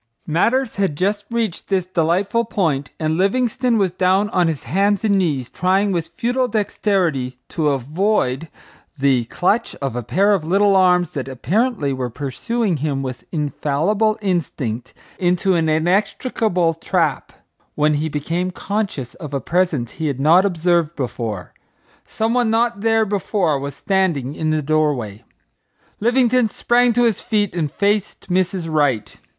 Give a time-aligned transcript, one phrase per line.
[0.25, 5.19] Matters had just reached this delightful point, and Livingstone was down on his hands and
[5.19, 8.49] knees trying with futile dexterity to avoid
[8.97, 14.17] the clutch of a pair of little arms that apparently were pursuing him with infallible
[14.23, 17.31] instinct into an inextricable trap,
[17.75, 21.53] when he became conscious of a presence he had not observed before.
[22.05, 25.23] Some one not there before was standing in the doorway.
[25.99, 28.67] Livingstone sprang to his feet and faced Mrs.
[28.67, 29.17] Wright.